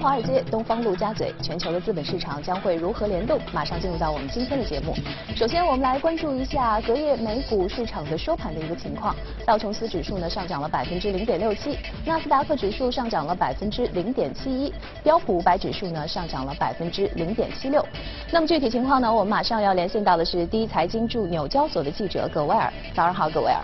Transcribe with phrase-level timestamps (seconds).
[0.00, 3.38] 华尔街，东方陆家嘴，全球的资本市场将会如何联动？
[3.52, 4.94] 马上进入到我们今天的节目。
[5.36, 9.14] 首先，我们来关注一下隔夜美股市场的收盘的一个情况。
[9.44, 14.72] 道琼斯指数呢上涨了百分之零点六七，纳斯达克指数上涨了百分之零点七一，
[15.02, 17.84] 标普五百指数呢上涨了百分之零点七六。
[18.30, 22.72] 那么具体情况呢，我们马上要连线到的是第一财经驻纽交所的记者葛威尔。
[22.94, 23.60] 早上好，葛威尔。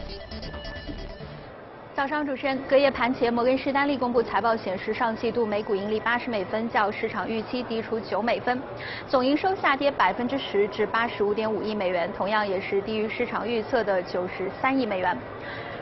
[1.96, 8.60] 早上，主持人，隔夜盘前，摩根士丹利公布财报显示，上季度每股盈利八十美分，较市场预期低出九美分，
[9.08, 15.16] 总营收下跌百分之十至八十五点五亿美元，同样也是低于市场预测的九十三亿美元。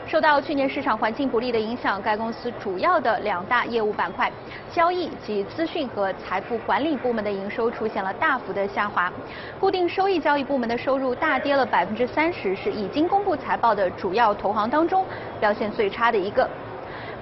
[0.07, 4.31] 受到去年市场环境不利的影响，该公司主要的两大业务板块——
[4.71, 9.11] 交易及资讯和财富管理部门的营收出现了大幅的下滑。
[9.59, 15.03] 固定收益交易部门的收入大跌了百分之三十，是已经公布财报的主要投行当中
[15.39, 16.47] 表现最差的一个。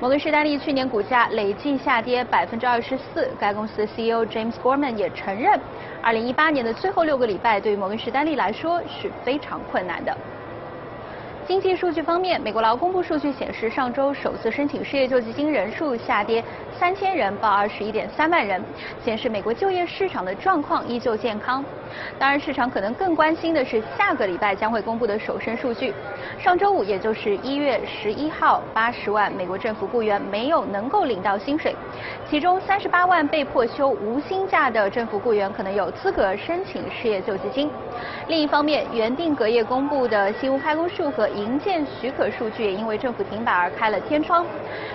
[0.01, 5.57] 摩根士丹利去年股价累计下跌百分之二十四，该公司 CEO James Gorman 也承认，
[6.01, 10.13] 二零一八年的最后六个礼拜对于摩根士丹利来说是非常困难的。
[11.45, 16.41] 经济数据方面，美国劳工部数据显示，上周首次申请失业救济金人数下跌
[16.79, 18.63] 三千人，报二十一点三万人，
[19.03, 21.63] 显示美国就业市场的状况依旧健康。
[22.17, 25.93] 当然，市场可能更关心的是下个礼拜将会公布的首申数据。
[26.39, 31.75] 上周五，也就是一月十一号，八十万美国政府雇员没有能够领到薪水，
[32.29, 37.69] 其中三十八万被迫休无薪假的政府雇员可能有资格申请失业救济金。
[38.27, 44.45] 另一方面，原定隔夜公布的新屋开工数和营建许可数据也因为政府停摆而开了天窗。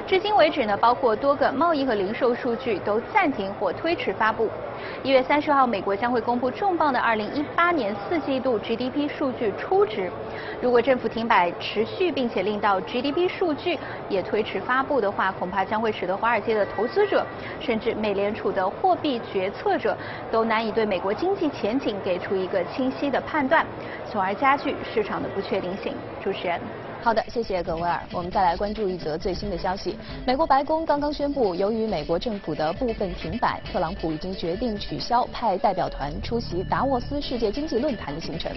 [0.06, 4.48] 至今为止呢，包括多个贸易和零售数据都暂停或推迟发布。
[5.02, 10.10] 一月三十号，美国将会公布重磅的二零一八年四季度 GDP 数据初值。
[10.60, 13.78] 如果政府停摆持续，并且令到 GDP 数据
[14.08, 17.26] 也推迟发布的话，恐怕将会使得华尔街的投资者，
[17.60, 19.96] 甚至美联储的货币决策者
[20.30, 23.66] 都难以对美国经济前景给出一个清晰的判断，
[24.10, 25.92] 从而加剧市场的不确定性。
[26.28, 26.77] 主持人。
[27.00, 28.02] 好的，谢谢葛威尔。
[28.12, 29.96] 我们再来关注一则最新的消息。
[30.26, 38.52] 美国白宫刚刚宣布，由于美国政府的部分停摆，特朗普已经决定取消派代表团出席达沃斯世界经济论坛的行程。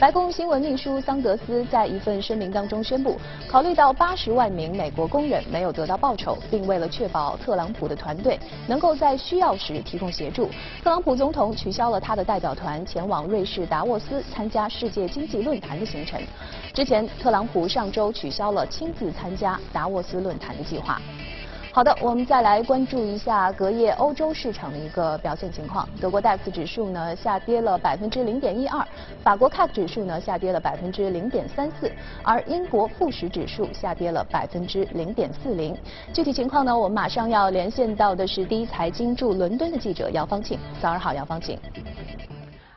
[0.00, 10.46] 白宫新闻秘书桑德斯在一份声明当中宣布，考虑到八十万名美国工人没有得到报酬，并为了确保特朗普的团队能够在需要时提供协助，
[10.82, 16.20] 特朗普总统取消了他的代表团前往瑞士达沃斯参加世界经济论坛的行程。
[16.72, 21.00] 之前，特朗普上周取消了亲自参加达沃斯论坛的计划。
[21.72, 25.88] 好的，我们再来关注一下隔夜欧洲市场的一个表现情况。
[26.00, 28.86] 德国 DAX 指数呢下跌了百分之零点一二，
[29.24, 31.90] 法国 CAC 指数呢下跌了百分之零点三四，
[32.22, 35.76] 而英国富时指数下跌了百分之零点四零。
[36.12, 40.56] 具体情况呢，我们马上要连线到的是第一财经驻伦敦的记者姚方庆。
[40.80, 41.58] 早上好，姚方庆。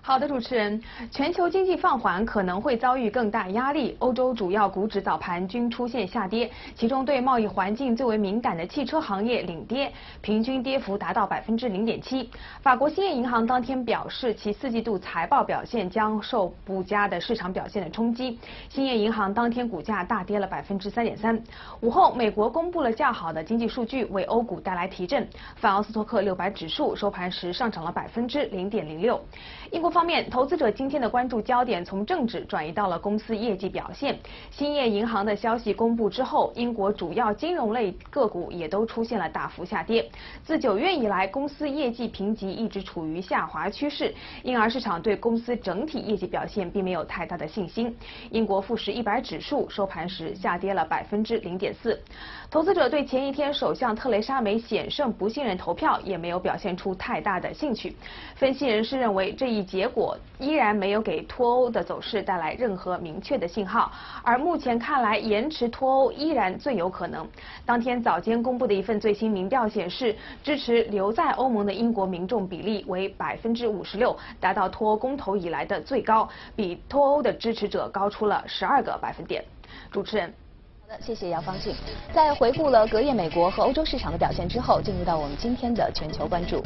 [0.08, 0.82] 好的，主持人，
[1.12, 3.94] 全球经济放缓可能会遭遇更大压力。
[4.00, 9.92] 欧洲主要股指早盘均出现下跌，其中对贸易环境最为敏感的汽车行业领跌，
[10.22, 12.30] 平均跌幅达到百分之零点七。
[12.62, 18.40] 法国兴业银行当天表示，其四季度财报表现将受不佳的市场表现的冲击。
[18.70, 21.38] 兴业银行当天股价大跌了百分之三点三。
[21.82, 25.28] 午后，美国公布了较好的经济数据，为欧股带来提振。
[25.58, 29.22] 泛奥斯托克六百指数收盘时上涨了百分之零点零六。
[29.72, 34.16] 英国方面，投资者今天的关注焦点从政治转移到了公司业绩表现。
[34.52, 40.08] 兴业银行的消息公布之后，英国主要金融类个股也都出现了大幅下跌。
[40.44, 44.14] 自九月以来，公司业绩评级一直处于下滑趋势，
[44.44, 47.98] 因而市场对公司整体业绩表现并没有太大的信心。
[48.30, 52.00] 英国富时一百指数收盘时下跌了百分之零点四。
[52.50, 57.94] 投资者对前一天首相特蕾莎梅险胜不信任投票也没有表现出太大的兴趣。
[58.36, 63.92] 分析人士认为，这一结果依然没有给脱欧的走势带来任何明确的信号，
[64.24, 67.28] 而目前看来，延迟脱欧依然最有可能。
[67.66, 79.44] 当天早间公布的一份最新民调显示，支持留在欧盟的英国民众比例为百分之五十六，达到脱欧公投以来的最高，比脱欧的支持者高出了十二个百分点。
[79.92, 80.34] 主持人。
[81.00, 81.76] 谢谢姚方静。
[82.14, 86.64] 在回顾了隔夜美国和欧洲市场的表现之后，进入到我们今天的全球关注。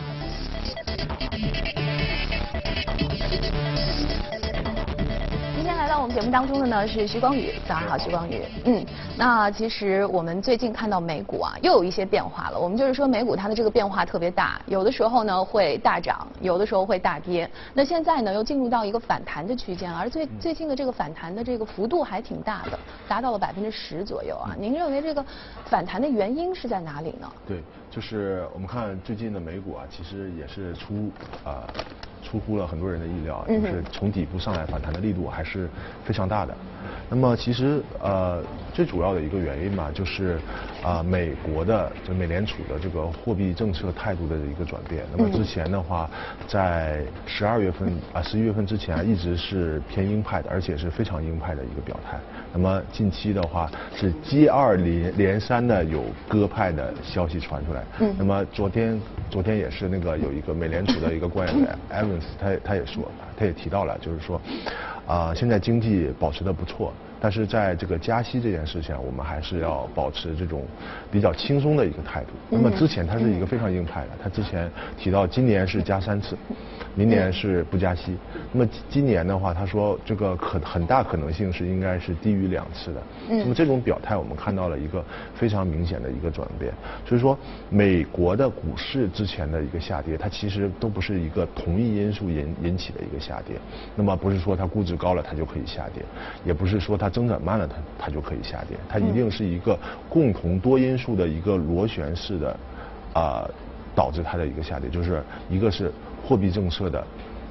[6.02, 8.42] 我我们节目当中的呢是徐光宇，早上好，徐光宇。
[8.66, 8.84] 嗯，
[9.16, 12.60] 那其实我们最近看到美股啊，又有一些变化了。
[12.60, 17.48] 我们就是说美股它的这个变化特别大，有的时候呢会大涨，有的时候会大跌。
[17.76, 24.56] 那现在呢又进入到一个反弹的区间，而最最近的这个反弹的这个幅度还挺大的，达到了百分之十左右啊。
[24.58, 25.24] 您认为这个
[25.66, 27.32] 反弹的原因是在哪里呢？
[27.48, 27.62] 对，
[27.92, 31.12] 就是我们看最近的美股啊，其实也是出
[31.44, 31.62] 啊。
[32.32, 35.68] 出乎了很多人的意料，就是从底部上来反弹的力度还是
[36.06, 36.56] 非常大的。
[37.10, 38.42] 那么其实呃
[38.74, 40.40] 最主要的一个原因嘛，就是
[40.82, 45.04] 啊美国的就美联储的这个货币政策态度的一个转变。
[45.16, 46.10] 那么之前的话，
[46.48, 52.18] 在十二月份啊十一月份之前啊一直是偏鹰派的，而且是非常鹰派的一个表态。
[52.54, 57.84] 那么近期的话是接二连连三的有鸽派的消息传出来。
[58.00, 58.16] 嗯。
[58.18, 59.00] 那么昨天
[59.30, 63.04] 昨天也是那个有一个美联储的一个官员 Evans，他他也说，
[63.36, 64.40] 他也提到了，就是说。
[65.08, 70.64] 啊，现在经济保持的不错，但是在这个加息这件事情，我们还是要保持这种
[71.12, 72.30] 比较轻松的一个态度。
[72.50, 76.36] 那么之前他是一个非常硬派的，他之前提到今年是加三次，
[76.96, 78.18] 明年是不加息。
[78.52, 83.04] 那么今年的话，他说这个可很大可能性是应该是低于两次的。
[83.30, 86.74] 那么这种表态，我们看到了一个非常明显的一个转变。
[87.06, 87.38] 所以说，
[87.70, 93.58] 美国的股市之前的一个下跌，它其实都不是一个同一因素引引起的一个下跌。
[93.96, 96.04] 那么不是说它估值高了它就可以下跌，
[96.44, 99.78] 也不是说它增长慢了它它就可以下跌，它一定是一个
[100.10, 102.58] 共同多因素的一个螺旋式的
[103.14, 103.48] 啊
[103.94, 105.92] 导致它的一个下跌，就是一个是
[106.26, 107.06] 货币政策的。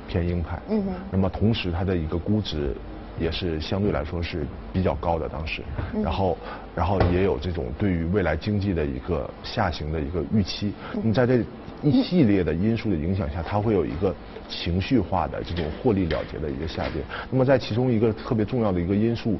[0.09, 2.75] 偏鹰派，嗯哼，那么同时它的一个估值
[3.21, 5.63] 也是相对来说是比较高的，当时，
[6.03, 6.37] 然后，
[6.75, 10.73] 然后也有这种对于未来经济的一个下行的一个预期。
[10.95, 11.45] 那么在这
[11.83, 14.15] 一系列的因素的影响下，它会有一个
[14.49, 17.03] 情绪化的这种获利了结的一个下跌。
[17.31, 19.39] 那么在其中一个特别重要的一个因素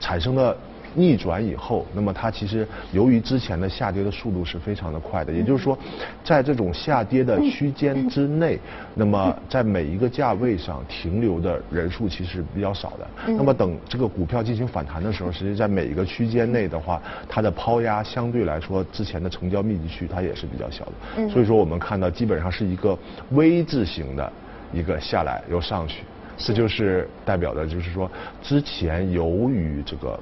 [0.00, 0.56] 产生的。
[0.96, 5.78] 逆转以后，那么它其实由于之前的下跌的速度是非常的快的，也就是说，
[6.24, 8.58] 在这种下跌的区间之内，
[8.94, 13.06] 那么在每一个价位上停留的人数其实比较少的。
[13.26, 21.28] 那么等这个股票进行反弹的时候，实际在每一个区间内的话，它的抛压相对来说之前的成交密集区它也是比较小的。
[21.28, 22.98] 所以说我们看到基本上是一个
[23.30, 24.32] V 字形的
[24.72, 26.04] 一个下来又上去，
[26.38, 28.10] 这就是代表的就是说
[28.42, 30.18] 之前由于这个。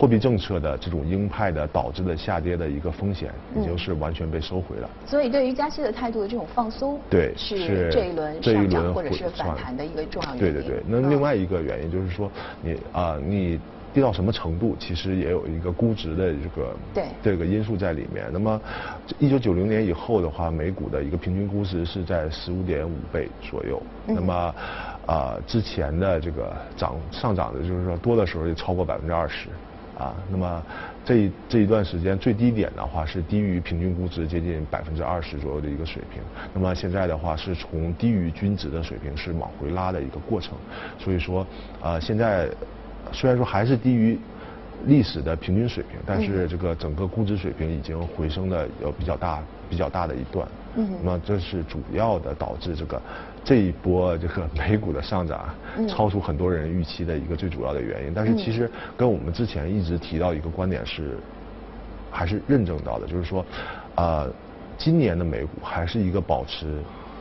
[0.00, 4.88] 货币政策的这种鹰派的导致的下跌的一个风险，已经是完全被收回了。
[5.04, 10.54] 所以，对于加息的态度的这种放松，对，是这一轮上涨或者是反弹的一个重要原因。
[10.54, 12.32] 对对对，那另外一个原因就是说，
[12.62, 13.60] 你啊，你
[13.92, 18.24] 跌到什么程度，其实也有一个估值的这个对这个因素在里面。
[18.32, 18.58] 那么，
[19.18, 23.82] 一九九零年以后的话，美股的一个平均估值是在十五点五倍左右。
[24.06, 24.54] 那么，
[25.04, 29.50] 啊，之前的这个涨上涨的，就是说多的时候就超过百分之二十。
[30.00, 30.62] 啊，那么
[31.04, 36.22] 这这一段时间最低点的话是低于平均估值接近百分之二十左右的一个水平，
[36.54, 40.54] 那么现在的话是从低于均值的水平是往回拉的一个过程，
[40.98, 41.46] 所以说
[41.82, 42.48] 啊现在
[43.12, 44.18] 虽然说还是低于
[44.86, 53.02] 历史的平均水平，但是这个整个估值水平已经回升的有比较大比较大的一段，嗯，那么这是主要的导致这个。
[53.42, 55.48] 这一波这个美股的上涨，
[55.88, 58.12] 超出很多人预期的一个最主要的原因。
[58.14, 61.16] 但是其实跟我们之前一直提到一个观点是，
[62.10, 63.44] 还是认证到的，就是说，
[63.96, 64.30] 呃，
[64.76, 66.66] 今年的美股还是一个保持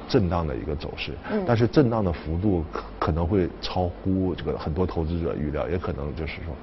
[0.08, 1.14] 震荡的一个走势。
[1.48, 6.54] 但是震荡的幅度可可能会超乎这个很多投资者预料，也可能就是说。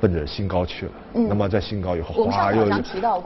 [0.00, 2.64] 奔着新高去了，那么在新高以后，哗又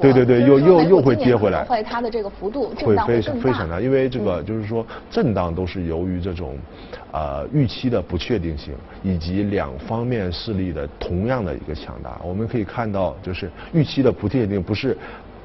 [0.00, 6.58] 对对对，又又又会跌回来，会它的这个幅度会非常非常大，因为这个就是说震荡都是由于这种
[7.12, 12.20] 呃预期的不确定性，以及两方面势力的同样的一个强大。
[12.24, 14.96] 我们可以看到，就是预期的不确定，不是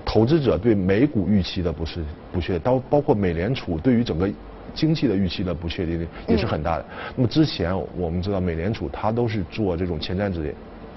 [0.03, 4.27] 投资者对美股预期的不是不确定，包包括美联储对于整个
[4.73, 6.85] 经济的预期的不确定性也是很大的。
[7.15, 10.53] 那么之前我们知道，美联储它都是做这种前瞻指引。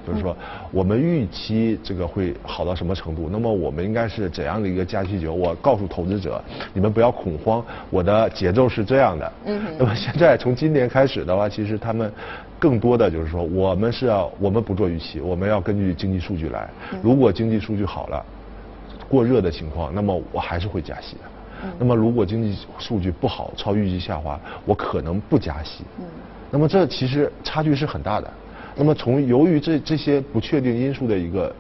[0.07, 0.37] 就是说，
[0.71, 3.29] 我们预期这个会好到什么程度？
[3.31, 5.33] 那么我们应该是怎样的一个加息节奏？
[5.33, 6.43] 我告诉投资者，
[6.75, 9.33] 你们不要恐慌，我的节奏是这样的。
[9.45, 9.63] 嗯。
[9.79, 12.13] 那么现在从今年开始的话，其实他们
[12.59, 16.69] 更多的就是说，我们是要我们不做预期，我们要根据经济数据来。
[17.03, 18.25] 如果经济数据好了，
[19.09, 21.23] 过热的情况，那么我还是会加息的。
[21.65, 21.71] 嗯。
[21.79, 25.85] 那么如果经济数据不好，超预期下滑，我可能不加息。
[26.01, 26.05] 嗯。
[26.51, 28.29] 那么这其实差距是很大的。
[28.77, 31.55] 那么从由于这这些不确定因素的一个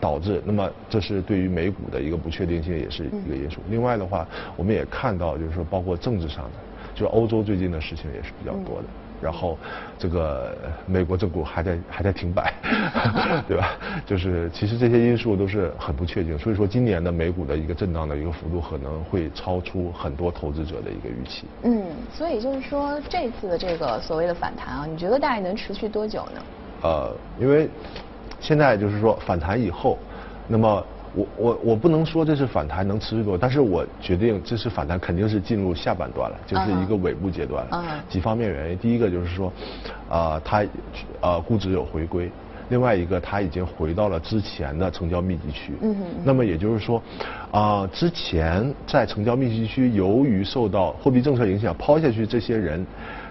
[0.00, 3.60] 导致，那么这是对于美股的一个不确定性也是一个因素。
[3.68, 4.26] 另外的话，
[4.56, 6.58] 我们也看到就是说，包括政治上的，
[6.94, 8.88] 就欧洲最近的事情也是比较多的。
[9.20, 9.58] 然后
[9.98, 12.52] 这个美国政府还在还在停摆，
[13.46, 13.72] 对吧？
[14.06, 21.46] 就是其实这些因素都是很不确定，所以说今年的美股的一个震荡的一个幅度可能会超出很多投资者的一个预期。
[21.62, 26.42] 嗯，所以就是说这次的这个所谓的反弹啊，你觉得大概能持续多久呢？
[26.82, 27.68] 呃，因为
[28.40, 29.98] 现在就是说反弹以后，
[30.46, 30.84] 那么。
[31.12, 37.66] 我我我不能说这是反弹能持续多，但是我决定这是反弹肯定是进入下半段了，就是一个尾部阶段。
[37.72, 37.82] 嗯。
[38.08, 39.52] 几方面原因，第一个就是说，
[40.08, 40.64] 啊，它
[41.20, 42.30] 呃估值有回归，
[42.68, 45.72] 另外一个它已经回到了之前的成交密集区。
[46.24, 47.02] 那么也就是说，
[47.50, 52.86] 啊，之前在成交密集区，由于受到货币政策影响抛下去这些人，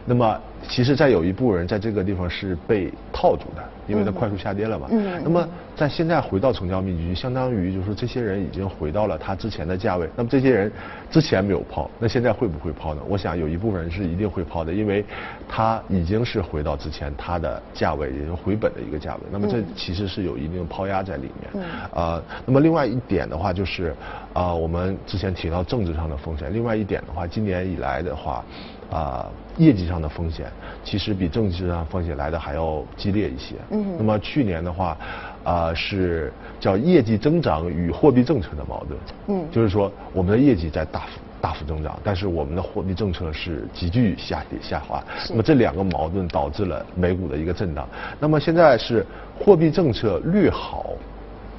[0.06, 3.63] 那么其实再有一部分人在这个地方是被套住的。
[3.88, 10.08] 因为它快速下跌了嘛，嗯，那么在现在回到成交密集区，相当于就是说这些人已经回到了他之前的价位。
[10.15, 10.72] 那么这些人
[11.10, 13.01] 之前没有抛，那现在会不会抛呢？
[13.10, 15.03] 我想有一部分人是一定会抛的，因为
[15.48, 19.22] 他已经是回到之前他的价位，也就回本的一个价位。
[19.32, 21.50] 那么这其实是有一定抛压在里面。
[21.56, 21.63] 嗯。
[22.00, 23.96] 啊，那么另外一点的话就是，
[24.34, 26.53] 啊，我们之前提到政治上的风险。
[26.53, 28.46] 另外一点的话，今年以来的话。
[28.91, 29.27] 啊，
[29.58, 30.48] 业绩上的风险
[30.84, 33.55] 其实比政治上风险来的还要激烈一些。
[33.69, 33.96] 嗯。
[33.98, 34.98] 那么去年的话，
[35.43, 39.00] 啊是叫业绩增长与货币政策的矛盾。
[39.27, 39.46] 嗯。
[39.51, 45.03] 就是说，我们的业绩在大幅大幅增长，但是我们的货币政策是急剧下跌下滑。
[45.29, 47.88] 那么这两个矛盾导致了美股的一个震荡。
[48.19, 49.05] 那么现在是
[49.39, 50.88] 货币政策略好，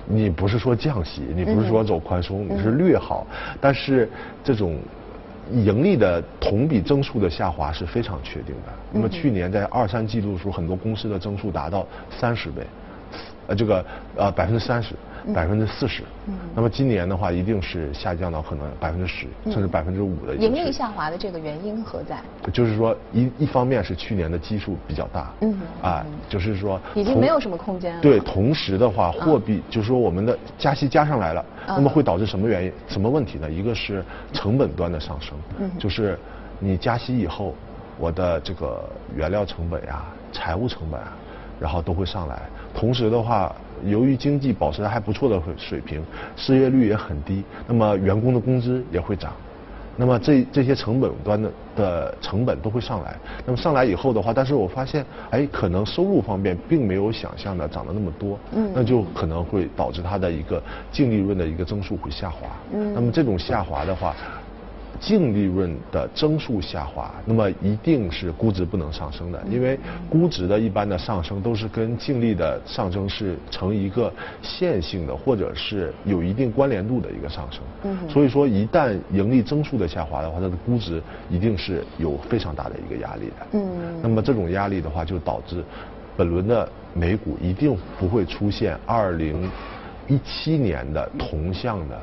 [0.04, 3.24] 你不是说降息，你不是说走宽松，你是略好，
[3.60, 4.10] 但是
[4.42, 4.76] 这种。
[5.52, 8.72] 盈利的同比增速的下滑是非常确定的。
[8.92, 12.62] 那么去年在二三季度的时候，很多公司的增速达到三十倍，
[13.48, 13.84] 呃，这个
[14.16, 14.94] 呃百分之三十。
[15.34, 16.02] 百分之四十，
[16.54, 20.34] 那么今年的话，一定是下降到可能百分之十，甚至百分之五的。
[20.34, 22.20] 盈利下滑的这个原因何在？
[22.52, 28.00] 就是说，一一方面是去年的基数比较大，嗯，啊，就是说已经没有什么空间了。
[28.00, 32.72] 对，同时的话，货币就是说我们的加息加上来了，那么会导致什么原因？
[32.88, 33.50] 什么问题呢？
[33.50, 36.18] 一个是成本端的上升，嗯，就是
[36.58, 37.54] 你加息以后，
[37.98, 38.82] 我的这个
[39.14, 41.12] 原料成本呀、财务成本啊，
[41.60, 42.40] 然后都会上来。
[42.74, 43.54] 同时的话。
[43.86, 46.02] 由于经济保持还不错的水平，
[46.36, 49.32] 失业率也很低，那么员工的工资也会涨，
[49.96, 53.16] 那么这这些成本端的的成本都会上来。
[53.46, 60.62] 那么上来以后的话，但是我发现，哎，可能收入方面并没有想象的涨得那么多，嗯，那就可能会导致它的一个
[60.92, 62.48] 净利润的一个增速会下滑。
[62.74, 64.14] 嗯，那么这种下滑的话。
[64.98, 69.78] 净利润的增速下滑，那么一定是估值不能上升的，因为
[70.08, 77.62] 估值的一般的上升都是跟净利的上升是成一个线性的，或者是有一定关联度的一个上升。
[77.84, 83.46] 嗯，所以说一旦盈利增速的下滑的话，它的估值一定是有非常大的一个压力的。
[83.52, 85.64] 嗯，那么这种压力的话，就导致
[86.16, 89.50] 本轮的美股一定不会出现二零
[90.08, 91.98] 一七年的同向的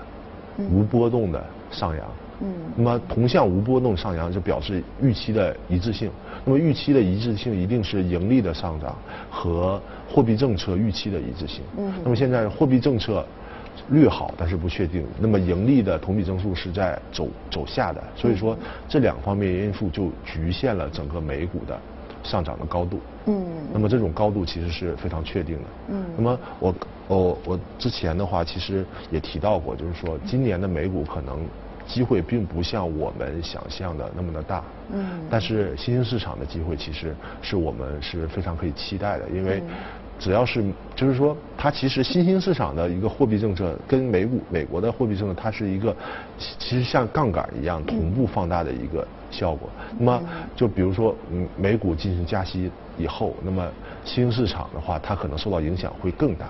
[0.72, 2.04] 无波动的上扬。
[2.40, 6.12] 嗯，那么同向无波动上扬就表示预期的一致性。
[6.46, 8.96] 那么预期的一致性一定是盈利的上涨
[9.30, 11.64] 和货币政策预期的一致性。
[11.78, 13.26] 嗯，那么现在货币政策
[13.90, 15.04] 略好，但是不确定。
[15.20, 18.56] 那么盈利的同比增速是在走走下的，所以说
[18.88, 21.78] 这两方面因素就局限了整个美股的
[22.24, 23.00] 上涨的高度。
[23.26, 25.64] 嗯，那么这种高度其实是非常确定的。
[25.90, 26.76] 嗯，那么我
[27.08, 31.40] 我我之前的话其实也提到过，就是说今年的美股可能。
[31.88, 39.64] 机会并不像我们想象的那么的大，嗯，但是新兴市场的机会其实是我们是非常可以期待的，因为
[40.20, 40.64] 只要是
[40.96, 45.96] 就是说，它其实新兴市场的一个货币政策跟美股美国的货币政策，它是一个
[46.38, 49.70] 其实像杠杆一样同步放大的一个效果。
[49.98, 50.22] 那么
[50.56, 53.66] 就比如说，嗯，美股进行加息以后，那么
[54.04, 56.48] 新兴市场的话，它可能受到影响会更大。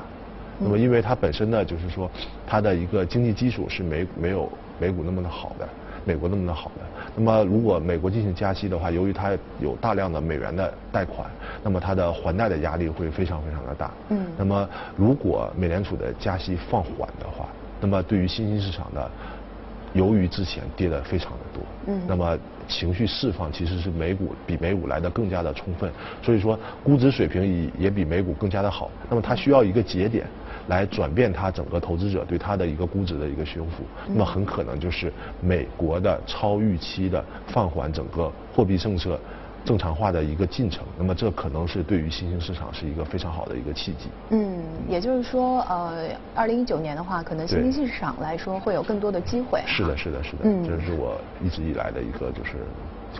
[0.59, 2.09] 那么因为它本身呢，就是说
[2.47, 4.49] 它的一个经济基础是没没有。
[4.79, 5.67] 美股那么的好的，
[6.05, 6.83] 美国那么的好的，
[7.15, 11.29] 那么如果美国进行加息的话，由于它有大量的美元的贷款，
[11.63, 13.91] 那么它的还贷的压力会非常非常的大。
[14.09, 14.25] 嗯。
[14.37, 17.47] 那么如果美联储的加息放缓的话，
[17.81, 19.09] 那么对于新兴市场的，
[19.93, 22.01] 由于之前跌的非常的多，嗯。
[22.07, 25.91] 那么情绪释放其实是美股比美股来的更加的充分，
[26.21, 28.91] 所以说估值水平也也比美股更加的好。
[29.09, 30.25] 那么它需要一个节点。
[30.67, 39.19] 来转变它整个投资者对它的一个估值的一个修复，那么很可能就是美国的超预期的放缓整个货币政策
[39.65, 44.07] 正常化的一个进程，那么这可能是对于新兴市场是一个非常好的一个契机。
[44.29, 49.61] 嗯，也就是说，呃，二零一九年的话，可能新兴市场来说会有更多的机会。
[49.65, 52.57] 是的，是的，是的，这是我一直以来的一个就是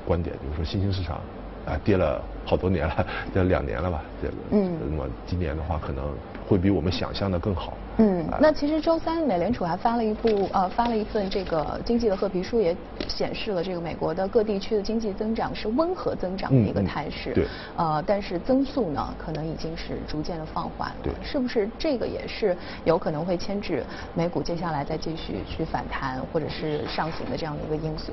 [0.05, 1.19] 观点，就是说新兴市场
[1.67, 4.33] 啊跌了好多年了， 跌了两年了吧，这个。
[4.51, 4.71] 嗯。
[4.89, 6.05] 那么今年的话，可能
[6.47, 7.73] 会比我们想象的更好。
[7.97, 12.75] 嗯，那其实周三美联储还发了一部呃发了一份这个经济的褐皮书，也
[13.07, 17.33] 显示了这个美国的各地区的经济增长是温和增长的一个态势。
[17.33, 17.45] 对。
[17.75, 20.95] 呃，但是增速呢，可能已经是逐渐的放缓了。
[21.01, 21.13] 对。
[21.23, 28.11] 是不是这个也是有可能会牵制美股接下来再继续去反弹或者是上行的这样的一个因素？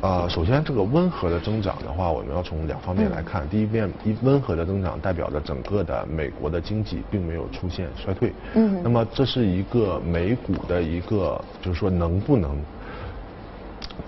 [0.00, 3.46] 呃，首先这个温和的增长的话，我们要从两方面来看。
[3.50, 8.32] 第一面，一温和的增长代表着整个的美国的经济并没有出现衰退。
[8.54, 8.80] 嗯。
[8.82, 10.00] 那么这是一个。
[10.06, 12.56] 美股的一个就是说能不能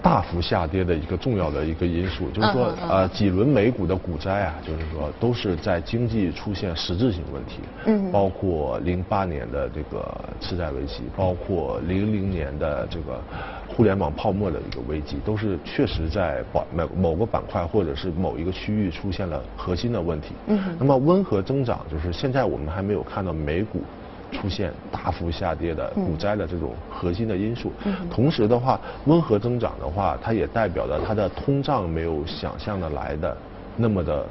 [0.01, 10.07] 大幅下跌的一个重要的一个因素，就是说呃几轮美股的股灾啊，就是说都是在经济出现实质性问题，嗯，包括零八年的这个
[10.41, 13.21] 次贷危机，包括零零年的这个
[13.67, 20.29] 互联网泡沫的一个危机，都是确实在某某某个板块或者是某一个区域出现了核心的问题。
[20.47, 23.83] 嗯，那么温和增长就是现在我们还没有看到美股。
[24.31, 27.73] 出现大幅下跌的股灾的这种核心的因素，
[28.11, 33.37] 同时的话，温和增长的话，它也代表着它的通胀没有想象的来的
[33.77, 34.27] 那么的，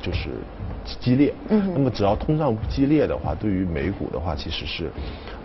[0.00, 0.30] 就是
[1.00, 1.34] 激烈。
[1.48, 4.90] 那么只要通胀不激烈的话，对于美股的话，其实是，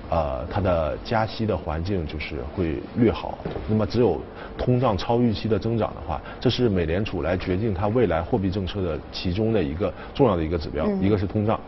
[0.10, 3.38] 呃，它的加息的环境就是会略好。
[3.68, 4.22] 那么只有
[4.58, 11.60] 通胀超预期的增长的话，这是美联储来决定它未来货币政策的其中的一个重要的一个指标，一个是通胀。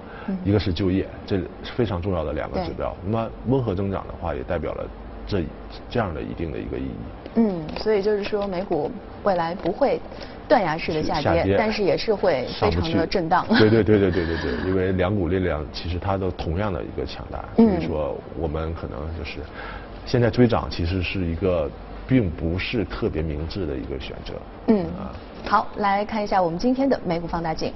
[0.44, 2.96] 一个是就业，这是非常重要的两个指标。
[3.06, 4.86] 那么温和增长的话，也代表了
[5.26, 5.44] 这
[5.90, 6.96] 这样的一定的一个意义。
[7.36, 8.92] 嗯，所以就是说，美股
[9.24, 10.00] 未来不会
[10.48, 13.46] 断崖式的下跌，但是也是会非常的震荡。
[13.60, 19.40] 对对对对对对对，因为两股力量其实它都同样的一个强大，所以说我们可能就是
[20.06, 21.70] 现在追涨，其实是一个
[22.08, 24.34] 并不是特别明智的一个选择。
[24.70, 24.86] 嗯，
[25.46, 27.72] 好，来看一下我们今天的美股放大镜。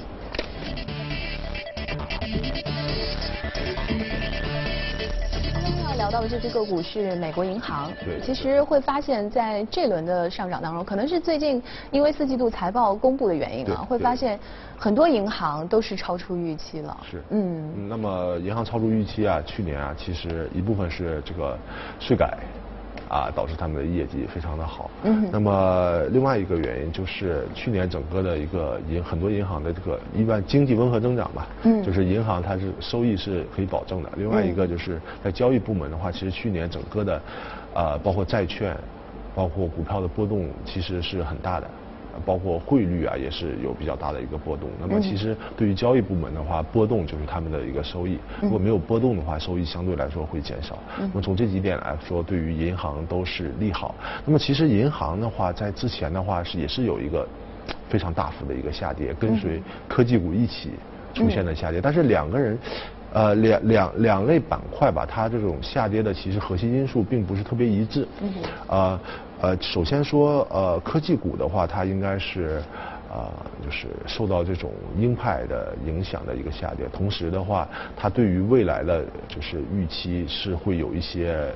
[6.11, 7.89] 到的这只个股是美国银行。
[8.03, 8.19] 对。
[8.21, 14.37] 其实会发现，在这轮的上涨当中，可能是最近因为四季度财报公布的原因啊，会发现
[14.77, 16.97] 很多银行都是超出预期了。
[17.09, 17.23] 是。
[17.29, 17.87] 嗯。
[17.87, 21.57] 那么银行超出预期啊，去年啊，其实一部分是这个
[21.99, 22.37] 税改。
[23.11, 24.89] 啊，导致他们的业绩非常的好。
[25.03, 25.29] 嗯。
[25.29, 31.45] 那么另外一个原因就是去年整个的一个银很多银行的这个一般经济温和增长吧。
[31.63, 31.83] 嗯。
[31.83, 34.09] 就是银行它是收益是可以保证的。
[34.15, 37.21] 另外一个就是在交易部门的话，其实去年整个的，
[37.73, 38.73] 呃，包括债券，
[39.35, 41.69] 包括股票的波动其实是很大的。
[42.25, 44.69] 包括汇率啊，也是有比较大的一个波动。
[44.79, 48.17] 那么其实对于交易部门的话，波动就是他们的一个收益。
[48.41, 50.77] 如果没有波动的话，收益相对来说会减少。
[50.99, 53.95] 那么从这几点来说，对于银行都是利好。
[54.25, 57.27] 那么其实银行的话，在之前的话是也是有一个
[57.89, 60.71] 非常大幅的一个下跌，跟随科技股一起
[61.13, 61.79] 出现的下跌。
[61.81, 62.57] 但是两个人，
[63.13, 68.07] 呃，两两两类板块吧，它这种下跌的其实核心因素并不是特别一致。
[68.21, 68.33] 嗯。
[68.67, 68.99] 呃。
[69.41, 72.61] 呃，首先说，呃，科技股的话，它应该是，
[73.11, 73.27] 呃，
[73.65, 76.85] 就是受到这种鹰派的影响的一个下跌。
[76.93, 81.51] 同时的话，它对于未来的就是预期是会有一些，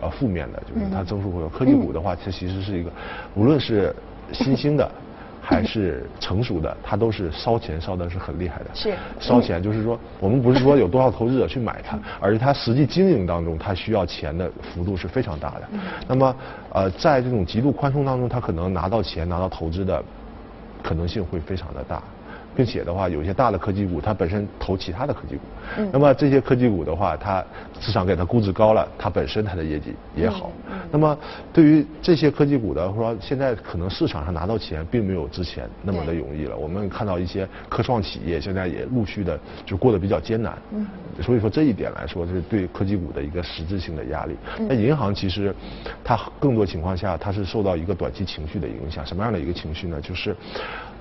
[0.00, 1.48] 呃，负面的，就是它增速会有。
[1.50, 2.90] 科技股的话，它其实是一个，
[3.34, 3.94] 无论是
[4.32, 4.90] 新兴的。
[5.44, 8.70] 还是成熟的，它都是烧钱烧的是很厉害的。
[8.72, 15.62] 是烧钱，就是说我们不是说有多少投资者去买它，而是它实际经营当中，它需要钱的幅度是非常大的。
[16.06, 16.36] 那么，
[16.72, 20.02] 呃，在这种极度宽松当中，它可能拿到钱、拿到投资的
[20.82, 22.00] 可能性会非常的大。
[22.54, 25.42] 并且的话，有一些大的科技股，它本身投其他的科技股，
[25.78, 27.44] 嗯，那么这些科技股的话，它
[27.80, 30.50] 市场给它估值高了，它本身它的业绩也好。
[30.90, 31.16] 那么
[31.52, 36.56] 对于这些科技股的说，现在可能市场上拿到钱并没有之前那么的容易了。
[36.56, 40.56] 我们看到一些科创企业现在也陆续的就过得比较艰难。
[40.72, 40.86] 嗯，
[41.22, 44.36] 所以说这一点来说，是对科技股的一个实质性的压力。
[44.68, 45.54] 那银行其实
[46.04, 49.04] 它更多情况下它是受到一个短期情绪的影响。
[49.06, 50.00] 什么样的一个情绪呢？
[50.00, 50.36] 就是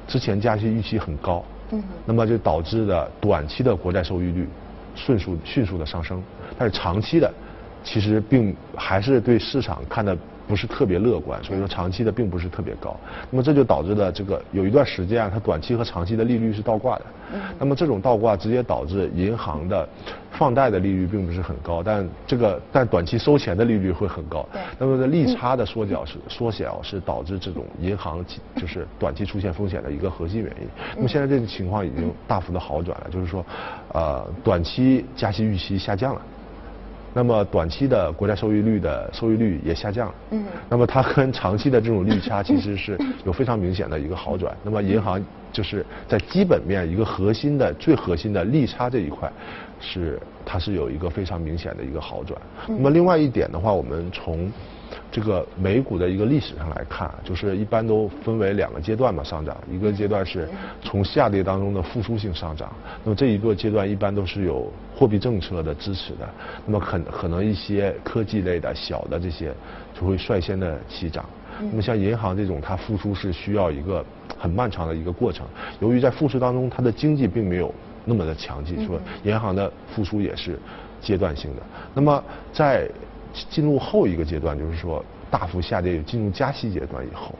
[0.07, 1.43] 之前加息预期很高。
[1.71, 4.47] 嗯，那么就导致的短期的国债收益率
[4.95, 6.21] 迅速迅速的上升，
[6.57, 7.31] 但是长期的
[7.83, 10.17] 其实并还是对市场看的。
[10.51, 12.93] 不是特别乐观，所以说长期的并不是特别高。
[13.29, 17.05] 那么这就导致了这个有一段时间啊，它短期和长期的利率是倒挂的。
[17.57, 19.87] 那么这种倒挂直接导致银行的
[20.29, 24.45] 放贷的利率并不是很高，但这个但短期收钱的利率会很高。
[24.77, 28.25] 那么利差的缩小是缩小是导致这种银行
[28.57, 30.67] 就是短期出现风险的一个核心原因。
[30.97, 33.45] 那么现在这个情况已经大幅的好转了，就是说，
[33.93, 36.21] 呃，短期加息预期下降了。
[37.13, 40.13] 那么短期的国债收益率的收益率也下降。
[40.31, 40.43] 嗯。
[40.69, 44.55] 那么它跟长期的这种利差 其实是有非常明显的一个好转。
[44.63, 49.31] 那么银行就是在基本面一个核心的最核心的利差这一块，
[49.79, 52.39] 是它是有一个非常明显的一个好转。
[52.67, 54.51] 那么另外一点的话，我们从
[55.11, 60.47] 这个美股的一个历史上来看，就是一般都分为两个阶段嘛上涨，一个阶段是
[60.81, 62.71] 从下跌当中的复苏性上涨，
[63.03, 66.29] 那么这一个阶段一般都是有货币政策的支持的，
[66.65, 69.53] 那么可可能一些科技类的小的这些
[69.93, 71.25] 就会率先的起涨，
[71.59, 74.03] 那么像银行这种它复苏是需要一个
[74.37, 75.45] 很漫长的一个过程，
[75.79, 77.73] 由于在复苏当中它的经济并没有
[78.05, 80.57] 那么的强劲，说银行的复苏也是
[81.01, 81.61] 阶段性的，
[81.93, 82.23] 那么
[82.53, 82.89] 在
[83.49, 87.33] 进入后一个阶段，就是说大幅下跌，进入加息阶段以后，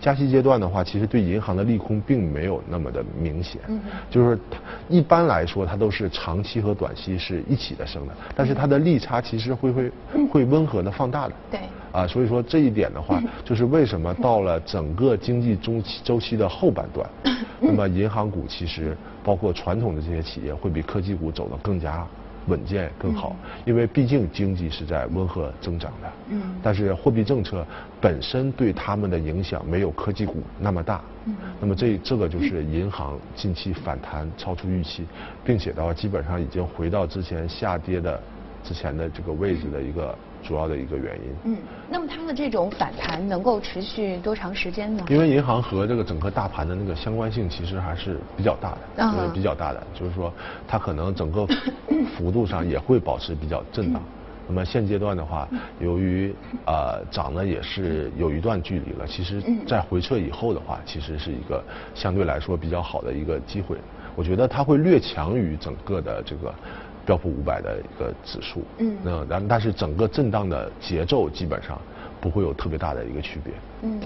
[0.00, 3.60] 加息阶段的话，其实对银行的利空并没有那么的明显。
[3.68, 3.80] 嗯。
[4.10, 9.92] 就是它一般来说，它都是长期和短期是一起的升的，但是它的利差其实会会
[10.30, 11.34] 会温和的放大的。
[11.50, 11.60] 对。
[11.92, 17.08] 啊，所以说这一点的话， 就是为什么到了整个经济中期周期的后半段，
[17.58, 22.06] 那么银行股其实包括传统的这些企业会比科技股走得更加。
[22.46, 26.12] 稳健更好，因为毕竟经济是在温和增长的。
[26.30, 26.42] 嗯。
[26.62, 27.66] 但是货币政策
[28.00, 31.00] 本身对他们的影响没有科技股那么大。
[31.26, 31.34] 嗯。
[31.60, 35.04] 那么这这个就是银行近期反弹超出预期，
[35.44, 38.20] 并且的话基本上已经回到之前下跌的
[38.64, 40.16] 之前的这个位置的一个。
[40.42, 41.52] 主要的一个原因。
[41.52, 45.04] 嗯，那么它的这种反弹能够持续多长时间呢？
[45.08, 50.32] 因为银行和这个整个大盘的那个相关性其实还是比较大的，啊，比较大的，就是说
[50.66, 51.46] 它可能整个
[52.16, 54.02] 幅度上也会保持比较震荡。
[54.48, 55.48] 那么现阶段的话，
[55.78, 56.34] 由于
[56.66, 61.62] 呃涨呢也是有一段距离了，其实在回撤以后的话，其实是一个
[61.94, 63.76] 相对来说比较好的一个机会。
[64.16, 66.52] 我觉得它会略强于整个的这个。
[67.06, 71.80] 标普五百的一个指数，嗯，那然但是整个震荡的节奏基本上
[72.20, 73.54] 不会有特别大的一个区别。
[73.82, 74.00] 嗯，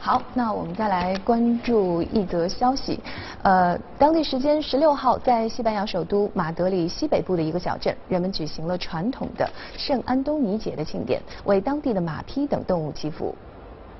[0.00, 2.98] 好，那我们再来关注一则消息，
[3.42, 13.34] 呃，当地时间十六号，在西班牙首都马德里西北部的一个小镇，人们举行了传统的圣安东尼节的庆典，为当地的马匹等动物祈福。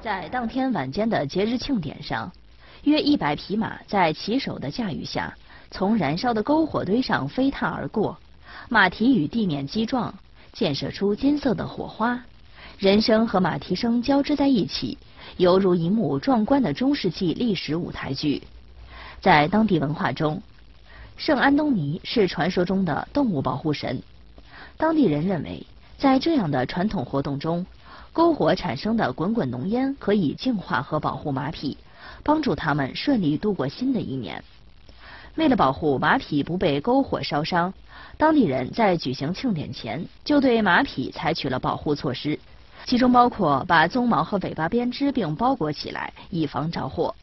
[0.00, 2.32] 在当天晚间的节日庆典上，
[2.84, 5.32] 约一百匹马在骑手的驾驭下。
[5.70, 8.18] 从燃烧的篝火堆上飞踏而过，
[8.68, 10.12] 马蹄与地面击撞，
[10.52, 12.22] 溅射出金色的火花，
[12.78, 14.98] 人声和马蹄声交织在一起，
[15.36, 18.42] 犹如一幕壮观的中世纪历史舞台剧。
[19.20, 20.42] 在当地文化中，
[21.16, 24.02] 圣安东尼是传说中的动物保护神。
[24.76, 25.64] 当地人认为，
[25.98, 27.64] 在这样的传统活动中，
[28.12, 31.76] 篝火产生的滚滚浓烟可以净化和保护马匹，
[32.24, 34.42] 帮助它们顺利度过新的一年。
[35.40, 37.72] 为了保护马匹不被篝火烧伤，
[38.18, 42.38] 当地人在举行庆典前就对马匹采取了保护措施，
[42.84, 47.14] 其中包括把鬃毛和尾巴编织并包裹起来，以防着火。